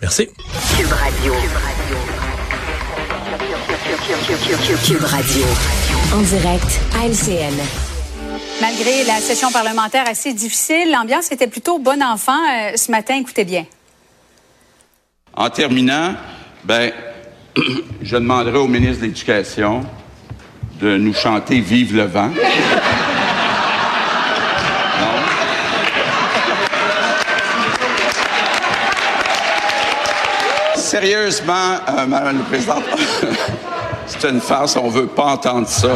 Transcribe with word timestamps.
Merci. 0.00 0.28
Cube 0.76 0.92
Radio. 0.92 1.32
Cube 4.86 5.04
Radio. 5.04 5.44
En 6.14 6.20
direct 6.22 6.80
à 6.94 7.06
LCN. 7.08 7.54
Malgré 8.60 9.04
la 9.04 9.18
session 9.20 9.50
parlementaire 9.50 10.04
assez 10.08 10.32
difficile, 10.32 10.92
l'ambiance 10.92 11.32
était 11.32 11.48
plutôt 11.48 11.80
bon 11.80 12.00
enfant 12.00 12.32
euh, 12.32 12.76
ce 12.76 12.92
matin. 12.92 13.16
Écoutez 13.16 13.44
bien. 13.44 13.66
En 15.34 15.50
terminant, 15.50 16.14
ben, 16.62 16.92
je 18.02 18.16
demanderai 18.16 18.58
au 18.58 18.68
ministre 18.68 19.00
de 19.00 19.06
l'Éducation 19.06 19.84
de 20.80 20.96
nous 20.96 21.14
chanter 21.14 21.58
Vive 21.58 21.96
le 21.96 22.04
vent. 22.04 22.30
Sérieusement, 30.88 31.74
euh, 31.86 32.06
Madame 32.06 32.38
la 32.38 32.44
Présidente, 32.44 32.82
c'est 34.06 34.26
une 34.26 34.40
farce, 34.40 34.74
on 34.76 34.88
veut 34.88 35.06
pas 35.06 35.24
entendre 35.24 35.68
ça. 35.68 35.88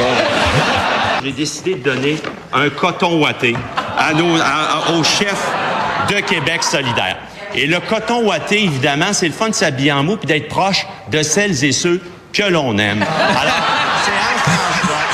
J'ai 1.24 1.32
décidé 1.32 1.76
de 1.76 1.82
donner 1.82 2.18
un 2.52 2.68
coton 2.68 3.18
ouaté 3.18 3.56
à 3.96 4.12
nos, 4.12 4.36
aux 4.94 5.02
chefs 5.02 5.50
de 6.10 6.20
Québec 6.20 6.62
solidaire. 6.62 7.16
Et 7.54 7.66
le 7.66 7.80
coton 7.80 8.26
ouaté, 8.26 8.64
évidemment, 8.64 9.14
c'est 9.14 9.28
le 9.28 9.32
fun 9.32 9.48
de 9.48 9.54
s'habiller 9.54 9.92
en 9.92 10.02
mou 10.02 10.18
puis 10.18 10.26
d'être 10.26 10.48
proche 10.48 10.86
de 11.10 11.22
celles 11.22 11.64
et 11.64 11.72
ceux 11.72 11.98
que 12.34 12.42
l'on 12.42 12.76
aime. 12.76 13.02
Alors, 13.02 13.54
c'est 14.04 14.10
Anne-François 14.12 15.04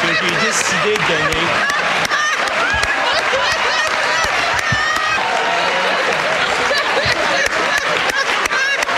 que 0.00 0.14
j'ai 0.14 0.46
décidé 0.46 0.92
de 0.92 1.08
donner 1.08 1.44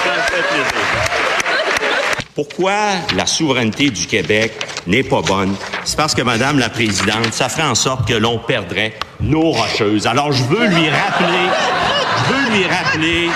Ça 0.05 0.13
me 0.13 0.21
fait 0.23 0.43
plaisir. 0.43 2.26
Pourquoi 2.37 2.91
la 3.17 3.25
souveraineté 3.25 3.89
du 3.89 4.07
Québec 4.07 4.53
n'est 4.87 5.03
pas 5.03 5.23
bonne? 5.23 5.57
C'est 5.87 5.97
parce 5.97 6.15
que, 6.15 6.21
Madame 6.21 6.59
la 6.59 6.69
Présidente, 6.69 7.33
ça 7.33 7.49
ferait 7.49 7.67
en 7.67 7.75
sorte 7.75 8.07
que 8.07 8.13
l'on 8.13 8.39
perdrait 8.39 8.93
nos 9.21 9.53
rocheuses. 9.53 10.07
Alors, 10.07 10.33
je 10.33 10.45
veux 10.45 10.67
lui 10.67 10.91
rappeler, 10.91 11.49
je 12.19 12.35
veux 12.35 12.59
lui 12.59 12.67
rappeler 12.67 13.31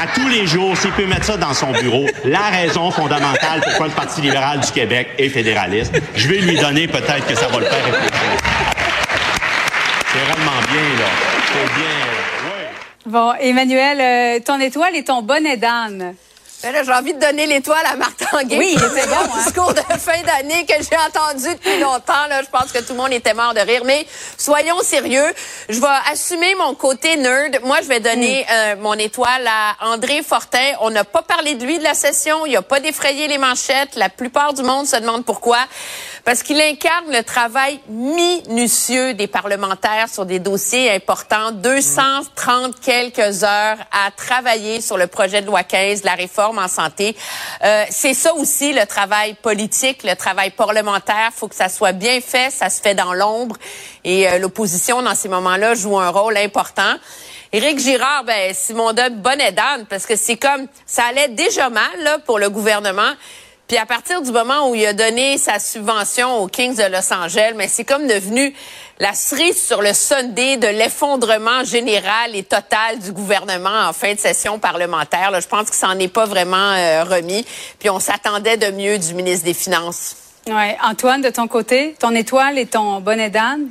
à 0.00 0.06
tous 0.14 0.28
les 0.28 0.46
jours, 0.46 0.76
s'il 0.76 0.92
peut 0.92 1.04
mettre 1.04 1.24
ça 1.24 1.36
dans 1.36 1.52
son 1.52 1.72
bureau, 1.72 2.06
la 2.24 2.44
raison 2.50 2.92
fondamentale 2.92 3.60
pourquoi 3.64 3.88
le 3.88 3.92
Parti 3.92 4.20
libéral 4.20 4.60
du 4.60 4.70
Québec 4.70 5.08
est 5.18 5.30
fédéraliste. 5.30 5.92
Je 6.14 6.28
vais 6.28 6.38
lui 6.38 6.56
donner, 6.56 6.86
peut-être 6.86 7.26
que 7.26 7.34
ça 7.34 7.48
va 7.48 7.58
le 7.58 7.66
faire 7.66 7.84
réfléchir. 7.84 8.38
C'est 10.12 10.32
vraiment 10.32 10.60
bien, 10.70 10.98
là. 11.00 11.10
C'est 11.48 11.74
bien. 11.74 12.52
Ouais. 12.52 12.70
Bon, 13.06 13.32
Emmanuel, 13.40 14.00
euh, 14.00 14.44
ton 14.44 14.60
étoile 14.60 14.94
et 14.94 15.02
ton 15.02 15.22
bonnet 15.22 15.56
d'âne. 15.56 16.14
Ben 16.64 16.72
là, 16.72 16.82
j'ai 16.82 16.92
envie 16.92 17.12
de 17.12 17.20
donner 17.20 17.44
l'étoile 17.46 17.84
à 17.84 17.94
Marc 17.94 18.16
Tanguay. 18.16 18.56
Oui, 18.56 18.74
c'est 18.78 19.06
bon, 19.06 19.16
hein? 19.16 19.42
discours 19.44 19.74
de 19.74 19.82
fin 19.98 20.22
d'année 20.22 20.64
que 20.64 20.72
j'ai 20.80 20.96
entendu 20.96 21.52
depuis 21.52 21.78
longtemps. 21.78 22.26
Là, 22.30 22.40
je 22.42 22.48
pense 22.48 22.72
que 22.72 22.78
tout 22.78 22.94
le 22.94 23.00
monde 23.00 23.12
était 23.12 23.34
mort 23.34 23.52
de 23.52 23.60
rire. 23.60 23.82
Mais 23.84 24.06
soyons 24.38 24.80
sérieux. 24.80 25.26
Je 25.68 25.78
vais 25.78 25.86
assumer 26.10 26.54
mon 26.54 26.74
côté 26.74 27.18
nerd. 27.18 27.60
Moi, 27.64 27.82
je 27.82 27.88
vais 27.88 28.00
donner 28.00 28.46
euh, 28.50 28.76
mon 28.80 28.94
étoile 28.94 29.46
à 29.46 29.92
André 29.92 30.22
Fortin. 30.22 30.72
On 30.80 30.88
n'a 30.88 31.04
pas 31.04 31.20
parlé 31.20 31.54
de 31.54 31.66
lui 31.66 31.76
de 31.76 31.84
la 31.84 31.92
session. 31.92 32.46
Il 32.46 32.56
a 32.56 32.62
pas 32.62 32.80
défrayé 32.80 33.28
les 33.28 33.36
manchettes. 33.36 33.94
La 33.96 34.08
plupart 34.08 34.54
du 34.54 34.62
monde 34.62 34.86
se 34.86 34.96
demande 34.96 35.26
pourquoi. 35.26 35.58
Parce 36.24 36.42
qu'il 36.42 36.58
incarne 36.58 37.12
le 37.12 37.22
travail 37.22 37.80
minutieux 37.86 39.12
des 39.12 39.26
parlementaires 39.26 40.08
sur 40.08 40.24
des 40.24 40.38
dossiers 40.38 40.90
importants. 40.90 41.52
230 41.52 42.80
quelques 42.80 43.44
heures 43.44 43.76
à 43.92 44.10
travailler 44.10 44.80
sur 44.80 44.96
le 44.96 45.06
projet 45.06 45.42
de 45.42 45.46
loi 45.46 45.64
15, 45.64 46.02
la 46.02 46.14
réforme 46.14 46.58
en 46.58 46.68
santé. 46.68 47.14
Euh, 47.62 47.84
c'est 47.90 48.14
ça 48.14 48.32
aussi 48.34 48.72
le 48.72 48.86
travail 48.86 49.34
politique, 49.34 50.02
le 50.02 50.16
travail 50.16 50.50
parlementaire. 50.50 51.30
faut 51.34 51.48
que 51.48 51.54
ça 51.54 51.68
soit 51.68 51.92
bien 51.92 52.22
fait, 52.22 52.50
ça 52.50 52.70
se 52.70 52.80
fait 52.80 52.94
dans 52.94 53.12
l'ombre. 53.12 53.56
Et 54.02 54.26
euh, 54.26 54.38
l'opposition, 54.38 55.02
dans 55.02 55.14
ces 55.14 55.28
moments-là, 55.28 55.74
joue 55.74 55.98
un 55.98 56.08
rôle 56.08 56.38
important. 56.38 56.94
Éric 57.52 57.78
Girard, 57.78 58.24
ben, 58.24 58.54
Simon 58.54 58.94
donne 58.94 59.20
bonne 59.20 59.42
parce 59.88 60.06
que 60.06 60.16
c'est 60.16 60.38
comme, 60.38 60.66
ça 60.86 61.04
allait 61.04 61.28
déjà 61.28 61.68
mal 61.68 61.84
là, 62.02 62.18
pour 62.18 62.38
le 62.38 62.48
gouvernement. 62.48 63.12
Puis 63.66 63.78
à 63.78 63.86
partir 63.86 64.20
du 64.20 64.30
moment 64.30 64.68
où 64.68 64.74
il 64.74 64.84
a 64.84 64.92
donné 64.92 65.38
sa 65.38 65.58
subvention 65.58 66.38
aux 66.42 66.48
Kings 66.48 66.76
de 66.76 66.82
Los 66.82 67.12
Angeles, 67.12 67.54
mais 67.56 67.66
c'est 67.66 67.84
comme 67.84 68.06
devenu 68.06 68.54
la 68.98 69.14
cerise 69.14 69.60
sur 69.60 69.80
le 69.80 69.94
Sunday 69.94 70.58
de 70.58 70.66
l'effondrement 70.66 71.64
général 71.64 72.36
et 72.36 72.42
total 72.42 72.98
du 72.98 73.12
gouvernement 73.12 73.88
en 73.88 73.92
fin 73.94 74.12
de 74.12 74.18
session 74.18 74.58
parlementaire. 74.58 75.40
Je 75.40 75.48
pense 75.48 75.70
que 75.70 75.76
ça 75.76 75.88
n'en 75.88 75.98
est 75.98 76.08
pas 76.08 76.26
vraiment 76.26 76.56
euh, 76.56 77.04
remis. 77.04 77.46
Puis 77.78 77.88
on 77.88 78.00
s'attendait 78.00 78.58
de 78.58 78.70
mieux 78.70 78.98
du 78.98 79.14
ministre 79.14 79.46
des 79.46 79.54
Finances. 79.54 80.16
Ouais. 80.46 80.76
Antoine, 80.82 81.22
de 81.22 81.30
ton 81.30 81.48
côté, 81.48 81.96
ton 81.98 82.14
étoile 82.14 82.58
et 82.58 82.66
ton 82.66 83.00
bonnet 83.00 83.30
d'âne. 83.30 83.70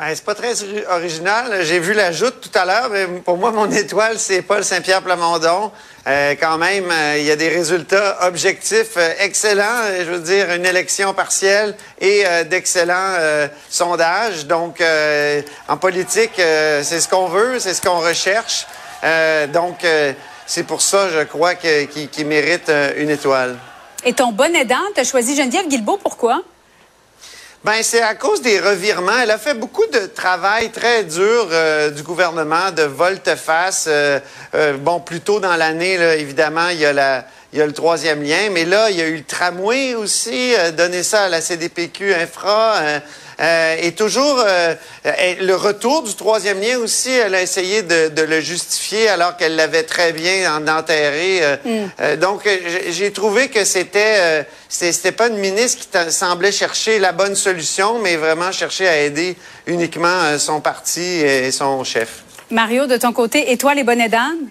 Ben, 0.00 0.06
c'est 0.14 0.24
pas 0.24 0.34
très 0.34 0.62
ori- 0.62 0.82
original. 0.88 1.58
J'ai 1.62 1.78
vu 1.78 1.92
la 1.92 2.10
joute 2.10 2.40
tout 2.40 2.58
à 2.58 2.64
l'heure, 2.64 2.88
mais 2.90 3.04
pour 3.22 3.36
moi, 3.36 3.50
mon 3.50 3.70
étoile, 3.70 4.18
c'est 4.18 4.40
Paul 4.40 4.64
Saint-Pierre 4.64 5.02
Plamondon. 5.02 5.70
Euh, 6.06 6.34
quand 6.40 6.56
même, 6.56 6.90
euh, 6.90 7.18
il 7.18 7.24
y 7.26 7.30
a 7.30 7.36
des 7.36 7.50
résultats 7.50 8.16
objectifs 8.26 8.96
euh, 8.96 9.12
excellents. 9.18 9.82
Je 9.98 10.10
veux 10.10 10.20
dire, 10.20 10.50
une 10.54 10.64
élection 10.64 11.12
partielle 11.12 11.76
et 12.00 12.22
euh, 12.24 12.44
d'excellents 12.44 13.14
sondages. 13.68 14.46
Donc, 14.46 14.82
en 15.68 15.76
politique, 15.76 16.32
c'est 16.36 17.00
ce 17.00 17.06
qu'on 17.06 17.26
veut, 17.26 17.58
c'est 17.58 17.74
ce 17.74 17.82
qu'on 17.82 17.98
recherche. 17.98 18.66
Donc, 19.52 19.84
c'est 20.46 20.62
pour 20.64 20.80
ça, 20.80 21.10
je 21.10 21.24
crois, 21.24 21.54
qu'il 21.56 22.26
mérite 22.26 22.72
une 22.96 23.10
étoile. 23.10 23.58
Et 24.04 24.14
ton 24.14 24.32
bonnet 24.32 24.64
d'âne, 24.64 24.78
tu 24.94 25.00
as 25.00 25.04
choisi 25.04 25.36
Geneviève 25.36 25.68
Guilbeault. 25.68 25.98
Pourquoi? 26.02 26.40
Ben 27.62 27.82
c'est 27.82 28.00
à 28.00 28.14
cause 28.14 28.40
des 28.40 28.58
revirements. 28.58 29.18
Elle 29.22 29.30
a 29.30 29.36
fait 29.36 29.52
beaucoup 29.52 29.84
de 29.92 30.06
travail 30.06 30.70
très 30.70 31.04
dur 31.04 31.48
euh, 31.50 31.90
du 31.90 32.02
gouvernement 32.02 32.70
de 32.70 32.84
volte-face. 32.84 33.84
Euh, 33.86 34.18
euh, 34.54 34.78
bon, 34.78 34.98
plus 35.00 35.20
tôt 35.20 35.40
dans 35.40 35.54
l'année, 35.56 35.94
évidemment, 36.18 36.68
il 36.70 36.78
y 36.78 36.86
a 36.86 36.94
la 36.94 37.26
il 37.52 37.58
y 37.58 37.62
a 37.62 37.66
le 37.66 37.72
troisième 37.72 38.22
lien, 38.22 38.48
mais 38.52 38.64
là, 38.64 38.90
il 38.90 38.96
y 38.96 39.02
a 39.02 39.08
eu 39.08 39.16
le 39.16 39.24
tramway 39.24 39.94
aussi, 39.94 40.54
euh, 40.54 40.70
donner 40.70 41.02
ça 41.02 41.24
à 41.24 41.28
la 41.28 41.40
CDPQ 41.40 42.14
Infra. 42.14 42.76
euh, 42.76 43.00
euh, 43.40 43.76
et 43.80 43.92
toujours 43.92 44.38
euh, 44.46 44.74
le 45.40 45.54
retour 45.54 46.02
du 46.02 46.14
troisième 46.14 46.60
lien 46.60 46.78
aussi, 46.78 47.10
elle 47.10 47.34
a 47.34 47.42
essayé 47.42 47.82
de, 47.82 48.08
de 48.08 48.22
le 48.22 48.40
justifier 48.40 49.08
alors 49.08 49.36
qu'elle 49.36 49.56
l'avait 49.56 49.82
très 49.84 50.12
bien 50.12 50.54
en 50.56 50.66
enterré. 50.68 51.40
euh, 51.42 51.56
euh, 52.00 52.16
donc, 52.16 52.48
j'ai- 52.88 53.12
trouvé 53.12 53.48
que 53.48 53.64
c'était 53.64 54.46
c'était 54.68 55.12
pas 55.12 55.28
une 55.28 55.38
ministre 55.38 55.86
qui 55.90 56.12
semblait 56.12 56.52
chercher 56.52 56.98
la 56.98 57.12
bonne 57.12 57.34
solution, 57.34 57.98
mais 57.98 58.16
vraiment 58.16 58.52
chercher 58.52 58.86
à 58.86 59.00
aider 59.00 59.36
uniquement 59.66 60.38
son 60.38 60.60
parti 60.60 61.00
et 61.02 61.50
son 61.50 61.82
chef. 61.82 62.22
Mario, 62.50 62.86
de 62.86 62.96
ton 62.96 63.12
côté, 63.12 63.52
et 63.52 63.56
bonnet 63.84 64.08
d'âne? 64.08 64.48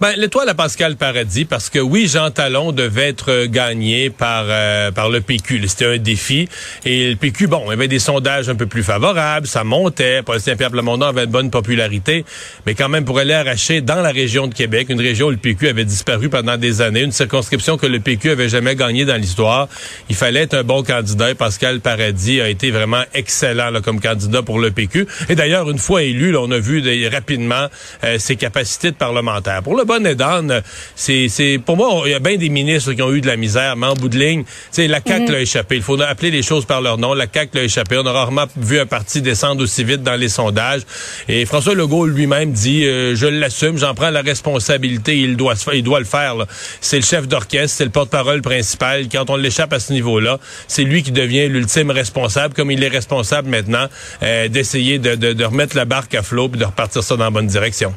Ben, 0.00 0.12
l'étoile 0.16 0.48
à 0.48 0.54
Pascal 0.54 0.94
Paradis, 0.94 1.44
parce 1.44 1.70
que 1.70 1.80
oui, 1.80 2.06
Jean 2.06 2.30
Talon 2.30 2.70
devait 2.70 3.08
être 3.08 3.32
euh, 3.32 3.46
gagné 3.48 4.10
par 4.10 4.44
euh, 4.46 4.92
par 4.92 5.08
le 5.10 5.20
PQ. 5.20 5.60
C'était 5.66 5.86
un 5.86 5.96
défi. 5.98 6.48
Et 6.84 7.10
le 7.10 7.16
PQ, 7.16 7.48
bon, 7.48 7.62
il 7.66 7.70
y 7.70 7.72
avait 7.72 7.88
des 7.88 7.98
sondages 7.98 8.48
un 8.48 8.54
peu 8.54 8.66
plus 8.66 8.84
favorables, 8.84 9.48
ça 9.48 9.64
montait. 9.64 10.22
Paul 10.22 10.38
Saint-Pierre 10.40 10.70
Plamondon 10.70 11.06
avait 11.06 11.24
une 11.24 11.30
bonne 11.32 11.50
popularité, 11.50 12.24
mais 12.64 12.76
quand 12.76 12.88
même 12.88 13.04
pour 13.04 13.18
aller 13.18 13.34
arracher 13.34 13.80
dans 13.80 14.00
la 14.00 14.10
région 14.12 14.46
de 14.46 14.54
Québec, 14.54 14.86
une 14.88 15.00
région 15.00 15.26
où 15.26 15.30
le 15.30 15.36
PQ 15.36 15.66
avait 15.66 15.84
disparu 15.84 16.28
pendant 16.28 16.56
des 16.56 16.80
années, 16.80 17.02
une 17.02 17.10
circonscription 17.10 17.76
que 17.76 17.86
le 17.86 17.98
PQ 17.98 18.30
avait 18.30 18.48
jamais 18.48 18.76
gagnée 18.76 19.04
dans 19.04 19.16
l'histoire, 19.16 19.66
il 20.08 20.14
fallait 20.14 20.42
être 20.42 20.54
un 20.54 20.62
bon 20.62 20.84
candidat. 20.84 21.30
Et 21.30 21.34
Pascal 21.34 21.80
Paradis 21.80 22.40
a 22.40 22.48
été 22.48 22.70
vraiment 22.70 23.02
excellent 23.14 23.70
là, 23.70 23.80
comme 23.80 24.00
candidat 24.00 24.42
pour 24.42 24.60
le 24.60 24.70
PQ. 24.70 25.08
Et 25.28 25.34
d'ailleurs, 25.34 25.68
une 25.68 25.78
fois 25.78 26.04
élu, 26.04 26.30
là, 26.30 26.38
on 26.40 26.50
a 26.52 26.58
vu 26.60 26.82
des- 26.82 27.08
rapidement 27.08 27.66
euh, 28.04 28.16
ses 28.20 28.36
capacités 28.36 28.92
de 28.92 28.96
parlementaire. 28.96 29.60
Bon 29.88 30.14
d'âne, 30.14 30.62
c'est, 30.94 31.28
c'est, 31.28 31.58
pour 31.58 31.76
moi, 31.76 32.02
il 32.06 32.12
y 32.12 32.14
a 32.14 32.20
bien 32.20 32.36
des 32.36 32.48
ministres 32.50 32.92
qui 32.92 33.02
ont 33.02 33.12
eu 33.12 33.20
de 33.20 33.26
la 33.26 33.36
misère, 33.36 33.74
mais 33.76 33.86
en 33.88 33.94
bout 33.94 34.08
de 34.08 34.18
ligne, 34.18 34.44
tu 34.72 34.86
la 34.86 35.00
CAQ 35.04 35.32
l'a 35.32 35.40
échappé. 35.40 35.74
Il 35.76 35.82
faut 35.82 36.00
appeler 36.00 36.30
les 36.30 36.42
choses 36.42 36.64
par 36.64 36.80
leur 36.80 36.98
nom. 36.98 37.14
La 37.14 37.26
CAQ 37.32 37.56
l'a 37.56 37.64
échappé. 37.64 37.96
On 37.98 38.06
a 38.06 38.12
rarement 38.12 38.44
vu 38.56 38.78
un 38.78 38.86
parti 38.86 39.20
descendre 39.22 39.62
aussi 39.64 39.82
vite 39.82 40.02
dans 40.02 40.14
les 40.14 40.28
sondages. 40.28 40.82
Et 41.28 41.44
François 41.46 41.74
Legault 41.74 42.06
lui-même 42.06 42.52
dit, 42.52 42.84
euh, 42.84 43.16
je 43.16 43.26
l'assume, 43.26 43.78
j'en 43.78 43.94
prends 43.94 44.10
la 44.10 44.20
responsabilité. 44.22 45.18
Il 45.18 45.36
doit, 45.36 45.54
il 45.72 45.82
doit 45.82 45.98
le 45.98 46.04
faire. 46.04 46.36
là. 46.36 46.46
C'est 46.80 46.96
le 46.98 47.04
chef 47.04 47.26
d'orchestre, 47.26 47.76
c'est 47.78 47.84
le 47.84 47.90
porte-parole 47.90 48.42
principal. 48.42 49.08
Quand 49.10 49.30
on 49.30 49.36
l'échappe 49.36 49.72
à 49.72 49.80
ce 49.80 49.92
niveau-là, 49.92 50.38
c'est 50.68 50.84
lui 50.84 51.02
qui 51.02 51.10
devient 51.12 51.48
l'ultime 51.48 51.90
responsable, 51.90 52.54
comme 52.54 52.70
il 52.70 52.82
est 52.84 52.88
responsable 52.88 53.48
maintenant, 53.48 53.86
euh, 54.22 54.48
d'essayer 54.48 54.98
de, 54.98 55.14
de- 55.14 55.32
de 55.32 55.44
remettre 55.44 55.74
la 55.76 55.84
barque 55.86 56.14
à 56.14 56.22
flot 56.22 56.50
et 56.54 56.58
de 56.58 56.64
repartir 56.64 57.02
ça 57.02 57.16
dans 57.16 57.24
la 57.24 57.30
bonne 57.30 57.46
direction. 57.46 57.94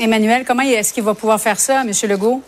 Emmanuel, 0.00 0.44
comment 0.46 0.62
est-ce 0.62 0.92
qu'il 0.92 1.02
va 1.02 1.14
pouvoir 1.14 1.40
faire 1.40 1.58
ça, 1.58 1.82
M. 1.82 1.92
Legault? 2.08 2.42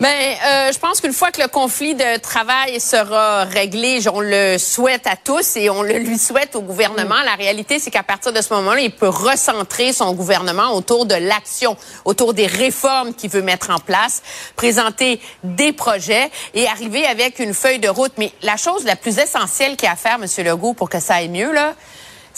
Ben, 0.00 0.08
euh, 0.08 0.72
je 0.72 0.78
pense 0.78 1.00
qu'une 1.00 1.12
fois 1.12 1.32
que 1.32 1.42
le 1.42 1.48
conflit 1.48 1.96
de 1.96 2.18
travail 2.20 2.78
sera 2.78 3.42
réglé, 3.42 3.98
on 4.12 4.20
le 4.20 4.56
souhaite 4.56 5.08
à 5.08 5.16
tous 5.16 5.56
et 5.56 5.70
on 5.70 5.82
le 5.82 5.98
lui 5.98 6.18
souhaite 6.18 6.54
au 6.54 6.62
gouvernement. 6.62 7.16
La 7.24 7.34
réalité, 7.34 7.80
c'est 7.80 7.90
qu'à 7.90 8.04
partir 8.04 8.32
de 8.32 8.40
ce 8.40 8.54
moment-là, 8.54 8.80
il 8.80 8.92
peut 8.92 9.08
recentrer 9.08 9.92
son 9.92 10.14
gouvernement 10.14 10.72
autour 10.74 11.04
de 11.04 11.16
l'action, 11.16 11.76
autour 12.04 12.32
des 12.32 12.46
réformes 12.46 13.12
qu'il 13.12 13.30
veut 13.30 13.42
mettre 13.42 13.70
en 13.70 13.80
place, 13.80 14.22
présenter 14.54 15.20
des 15.42 15.72
projets 15.72 16.30
et 16.54 16.68
arriver 16.68 17.04
avec 17.04 17.40
une 17.40 17.52
feuille 17.52 17.80
de 17.80 17.88
route. 17.88 18.12
Mais 18.18 18.30
la 18.42 18.56
chose 18.56 18.84
la 18.84 18.94
plus 18.94 19.18
essentielle 19.18 19.76
qu'il 19.76 19.86
y 19.86 19.90
a 19.90 19.94
à 19.94 19.96
faire, 19.96 20.20
M. 20.22 20.46
Legault, 20.46 20.74
pour 20.74 20.88
que 20.88 21.00
ça 21.00 21.16
aille 21.16 21.28
mieux, 21.28 21.52
là, 21.52 21.74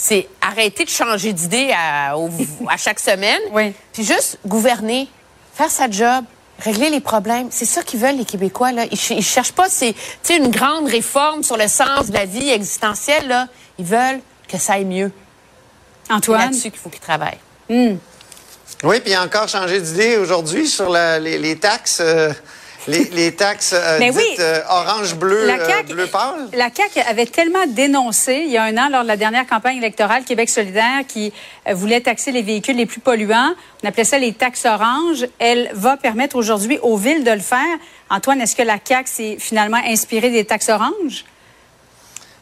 c'est 0.03 0.27
arrêter 0.41 0.83
de 0.83 0.89
changer 0.89 1.31
d'idée 1.31 1.71
à, 1.77 2.17
au- 2.17 2.31
à 2.67 2.75
chaque 2.77 2.99
semaine, 2.99 3.39
Oui. 3.51 3.71
puis 3.93 4.03
juste 4.03 4.39
gouverner, 4.47 5.07
faire 5.53 5.69
sa 5.69 5.87
job, 5.91 6.25
régler 6.59 6.89
les 6.89 7.01
problèmes. 7.01 7.49
C'est 7.51 7.65
ça 7.65 7.83
qu'ils 7.83 7.99
veulent, 7.99 8.17
les 8.17 8.25
Québécois. 8.25 8.71
Là. 8.71 8.85
Ils, 8.89 8.97
ch- 8.97 9.19
ils 9.19 9.23
cherchent 9.23 9.51
pas 9.51 9.69
c'est, 9.69 9.93
une 10.35 10.49
grande 10.49 10.87
réforme 10.87 11.43
sur 11.43 11.55
le 11.55 11.67
sens 11.67 12.07
de 12.07 12.13
la 12.13 12.25
vie 12.25 12.49
existentielle. 12.49 13.27
Là. 13.27 13.47
Ils 13.77 13.85
veulent 13.85 14.21
que 14.47 14.57
ça 14.57 14.73
aille 14.73 14.85
mieux. 14.85 15.11
C'est 16.07 16.13
Antoine? 16.13 16.41
là-dessus 16.45 16.71
qu'il 16.71 16.79
faut 16.79 16.89
qu'ils 16.89 16.99
travaillent. 16.99 17.37
Oui, 17.69 18.99
puis 19.01 19.11
il 19.11 19.13
a 19.13 19.21
encore 19.23 19.47
changé 19.47 19.79
d'idée 19.79 20.17
aujourd'hui 20.17 20.67
sur 20.67 20.89
la- 20.89 21.19
les, 21.19 21.37
les 21.37 21.57
taxes. 21.59 21.99
euh, 22.01 22.33
les, 22.87 23.05
les 23.05 23.31
taxes 23.35 23.73
euh, 23.73 23.97
Mais 23.99 24.11
dites 24.11 24.17
oui. 24.17 24.35
euh, 24.39 24.61
orange-bleu, 24.69 25.45
La 25.47 25.55
euh, 25.55 25.67
CAQ, 25.67 25.93
bleu 25.93 26.07
pâle? 26.07 26.47
la 26.53 26.69
CAQ 26.73 26.99
avait 27.07 27.25
tellement 27.25 27.65
dénoncé 27.67 28.43
il 28.45 28.51
y 28.51 28.57
a 28.57 28.63
un 28.63 28.77
an 28.77 28.89
lors 28.89 29.03
de 29.03 29.07
la 29.07 29.17
dernière 29.17 29.45
campagne 29.47 29.77
électorale 29.77 30.23
Québec 30.23 30.49
solidaire 30.49 31.01
qui 31.07 31.31
voulait 31.71 32.01
taxer 32.01 32.31
les 32.31 32.41
véhicules 32.41 32.75
les 32.75 32.85
plus 32.85 32.99
polluants. 33.01 33.53
On 33.83 33.87
appelait 33.87 34.03
ça 34.03 34.17
les 34.17 34.33
taxes 34.33 34.65
oranges. 34.65 35.25
Elle 35.39 35.69
va 35.73 35.97
permettre 35.97 36.35
aujourd'hui 36.35 36.79
aux 36.81 36.97
villes 36.97 37.23
de 37.23 37.31
le 37.31 37.39
faire. 37.39 37.77
Antoine, 38.09 38.41
est-ce 38.41 38.55
que 38.55 38.63
la 38.63 38.77
CAQ 38.83 39.09
s'est 39.09 39.37
finalement 39.39 39.81
inspirée 39.85 40.29
des 40.29 40.45
taxes 40.45 40.69
oranges? 40.69 41.25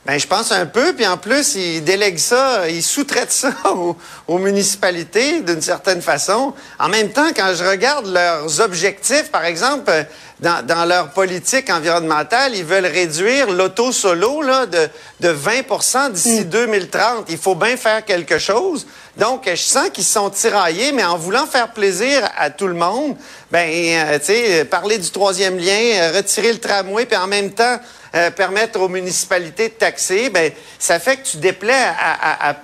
Ben, 0.06 0.18
je 0.18 0.26
pense 0.26 0.52
un 0.52 0.66
peu, 0.66 0.94
puis 0.96 1.06
en 1.06 1.18
plus, 1.18 1.56
ils 1.56 1.84
délèguent 1.84 2.18
ça, 2.18 2.68
ils 2.70 2.82
sous-traitent 2.82 3.32
ça 3.34 3.52
aux, 3.76 3.96
aux 4.28 4.38
municipalités 4.40 5.42
d'une 5.42 5.62
certaine 5.62 6.02
façon. 6.02 6.54
En 6.80 6.88
même 6.88 7.12
temps, 7.12 7.28
quand 7.36 7.54
je 7.54 7.64
regarde 7.64 8.08
leurs 8.08 8.62
objectifs, 8.62 9.30
par 9.30 9.44
exemple, 9.46 9.92
dans, 10.40 10.66
dans 10.66 10.86
leur 10.86 11.12
politique 11.12 11.70
environnementale, 11.70 12.56
ils 12.56 12.64
veulent 12.64 12.86
réduire 12.86 13.52
l'auto 13.52 13.92
solo 13.92 14.42
là, 14.42 14.66
de, 14.66 14.88
de 15.20 15.30
20% 15.34 16.12
d'ici 16.14 16.46
2030. 16.46 17.26
Il 17.30 17.38
faut 17.38 17.56
bien 17.56 17.76
faire 17.76 18.06
quelque 18.06 18.38
chose. 18.40 18.86
Donc, 19.18 19.50
je 19.50 19.56
sens 19.56 19.90
qu'ils 19.90 20.06
sont 20.06 20.30
tiraillés, 20.30 20.94
mais 20.94 21.04
en 21.04 21.18
voulant 21.18 21.46
faire 21.46 21.74
plaisir 21.74 22.30
à 22.38 22.50
tout 22.50 22.68
le 22.68 22.74
monde, 22.74 23.18
ben, 23.52 23.70
euh, 23.70 24.20
tu 24.20 24.26
sais, 24.26 24.66
parler 24.66 24.98
du 24.98 25.10
troisième 25.12 25.58
lien, 25.58 25.78
euh, 25.96 26.12
retirer 26.16 26.54
le 26.54 26.60
tramway, 26.60 27.06
puis 27.06 27.18
en 27.18 27.28
même 27.28 27.52
temps 27.52 27.80
euh, 28.16 28.32
permettre 28.32 28.80
aux 28.80 28.88
municipalités 28.88 29.70
de 29.70 29.74
taxer, 29.74 30.30
ben, 30.30 30.52
ça 30.78 31.00
fait 31.00 31.18
que 31.18 31.28
tu 31.28 31.38
déplais 31.38 31.74
à, 31.74 32.48
à, 32.48 32.52
à, 32.52 32.56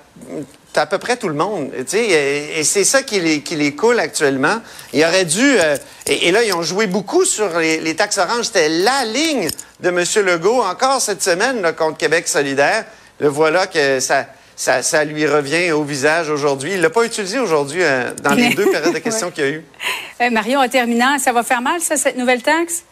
à, 0.78 0.82
à 0.82 0.86
peu 0.86 0.98
près 0.98 1.18
tout 1.18 1.28
le 1.30 1.36
monde. 1.36 1.72
Et, 1.94 2.60
et 2.60 2.64
c'est 2.64 2.84
ça 2.84 3.04
qui 3.04 3.20
les, 3.20 3.42
qui 3.42 3.56
les 3.56 3.76
coule 3.76 4.00
actuellement. 4.00 4.62
Il 4.94 5.04
aurait 5.04 5.26
dû... 5.26 5.42
euh, 5.60 5.78
et, 6.08 6.28
et 6.28 6.32
là, 6.32 6.44
ils 6.44 6.54
ont 6.54 6.62
joué 6.64 6.88
beaucoup 6.88 7.26
sur 7.26 7.58
les, 7.60 7.80
les 7.80 7.96
taxes 7.96 8.18
oranges. 8.18 8.46
C'était 8.46 8.70
la 8.70 9.06
ligne 9.06 9.50
de 9.80 9.90
M. 9.90 10.04
Legault, 10.26 10.62
encore 10.62 11.02
cette 11.02 11.24
semaine, 11.24 11.62
là, 11.62 11.74
contre 11.74 11.98
Québec 11.98 12.28
solidaire. 12.28 12.86
Le 13.20 13.28
voilà 13.28 13.68
que 13.68 14.00
ça... 14.00 14.26
Ça, 14.58 14.82
ça 14.84 15.04
lui 15.04 15.28
revient 15.28 15.74
au 15.74 15.84
visage 15.84 16.30
aujourd'hui. 16.30 16.76
Il 16.76 16.82
l'a 16.82 16.90
pas 16.90 17.04
utilisé 17.04 17.40
aujourd'hui 17.40 17.82
euh, 17.84 18.12
dans 18.24 18.34
les 18.34 18.54
deux 18.54 18.68
périodes 18.72 18.94
de 18.94 19.00
questions 19.04 19.28
Ouais. 19.28 19.34
qu'il 19.34 19.44
y 19.44 19.48
a 19.48 19.50
eu. 19.52 19.66
Euh, 20.22 20.30
Marion, 20.30 20.62
en 20.62 20.70
terminant, 20.70 21.20
ça 21.20 21.34
va 21.34 21.44
faire 21.44 21.60
mal, 21.62 21.82
ça, 21.82 21.98
cette 21.98 22.16
nouvelle 22.16 22.42
taxe? 22.42 22.84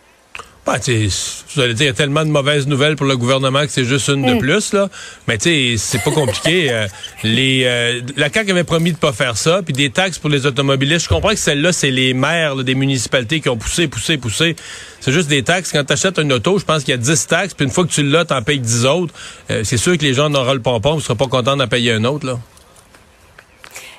Bah, 0.66 0.80
tu 0.80 1.10
sais, 1.10 1.44
vous 1.54 1.62
allez 1.62 1.74
dire, 1.74 1.88
il 1.88 1.90
y 1.90 1.92
a 1.92 1.94
tellement 1.94 2.24
de 2.24 2.30
mauvaises 2.30 2.68
nouvelles 2.68 2.96
pour 2.96 3.06
le 3.06 3.18
gouvernement 3.18 3.64
que 3.64 3.72
c'est 3.72 3.84
juste 3.84 4.08
une 4.08 4.26
de 4.26 4.40
plus, 4.40 4.72
là. 4.72 4.88
Mais 5.28 5.38
tu 5.38 5.50
sais, 5.50 5.76
c'est 5.78 6.04
pas 6.04 6.12
compliqué. 6.12 6.54
Euh, 6.74 6.88
les, 7.24 7.64
euh, 7.66 8.02
la 8.16 8.32
CAQ 8.32 8.52
avait 8.52 8.64
promis 8.64 8.94
de 8.94 8.98
pas 8.98 9.12
faire 9.12 9.38
ça, 9.38 9.62
puis 9.64 9.74
des 9.74 9.90
taxes 9.90 10.18
pour 10.18 10.30
les 10.30 10.46
automobilistes. 10.46 11.04
Je 11.04 11.10
comprends 11.10 11.30
que 11.30 11.36
celle-là, 11.36 11.72
c'est 11.74 11.92
les 11.92 12.14
maires 12.14 12.56
là, 12.56 12.64
des 12.64 12.74
municipalités 12.74 13.42
qui 13.42 13.50
ont 13.50 13.58
poussé, 13.58 13.88
poussé, 13.88 14.18
poussé. 14.18 14.56
C'est 15.02 15.12
juste 15.12 15.28
des 15.28 15.44
taxes. 15.44 15.72
Quand 15.72 15.84
tu 15.84 15.94
achètes 15.94 16.18
une 16.20 16.32
auto, 16.32 16.58
je 16.58 16.66
pense 16.66 16.84
qu'il 16.84 16.92
y 16.92 16.96
a 16.96 16.98
10 16.98 17.28
taxes, 17.28 17.54
puis 17.54 17.66
une 17.66 17.72
fois 17.72 17.86
que 17.86 17.92
tu 17.92 18.02
l'as, 18.02 18.26
t'en 18.26 18.42
payes 18.42 18.60
10 18.60 18.86
autres. 18.86 19.14
Euh, 19.52 19.64
c'est 19.64 19.78
sûr 19.78 19.98
que 19.98 20.04
les 20.04 20.14
gens 20.14 20.26
en 20.26 20.36
auront 20.36 20.54
le 20.54 20.62
pompon, 20.62 20.98
ils 20.98 21.02
seront 21.02 21.16
pas 21.16 21.28
contents 21.28 21.58
d'en 21.58 21.68
payer 21.68 21.92
un 21.94 22.04
autre, 22.06 22.26
là. 22.26 22.40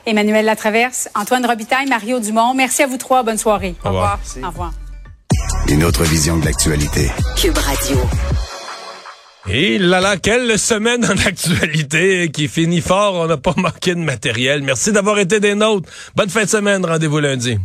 Emmanuel 0.07 0.45
Latraverse, 0.45 1.09
Antoine 1.15 1.47
Robitaille, 1.47 1.87
Mario 1.89 2.19
Dumont. 2.21 2.55
Merci 2.55 2.83
à 2.83 2.87
vous 2.87 2.99
trois. 2.99 3.23
Bonne 3.23 3.39
soirée. 3.39 3.75
Au 3.85 3.89
revoir. 3.89 4.19
Au 4.43 4.49
revoir. 4.49 4.73
Une 5.69 5.83
autre 5.83 6.05
vision 6.05 6.37
de 6.37 6.45
l'actualité. 6.45 7.11
Cube 7.37 7.57
Radio. 7.57 7.97
Et 9.49 9.79
là 9.79 10.01
là, 10.01 10.17
quelle 10.19 10.59
semaine 10.59 11.05
en 11.05 11.17
actualité 11.27 12.31
qui 12.31 12.49
finit 12.49 12.83
fort. 12.83 13.15
On 13.15 13.27
n'a 13.27 13.39
pas 13.39 13.55
manqué 13.57 13.95
de 13.95 14.01
matériel. 14.01 14.63
Merci 14.63 14.93
d'avoir 14.93 15.19
été 15.19 15.41
des 15.41 15.55
nôtres. 15.55 15.89
Bonne 16.15 16.29
fin 16.29 16.45
de 16.45 16.49
semaine. 16.49 16.85
Rendez-vous 16.85 17.19
lundi. 17.19 17.59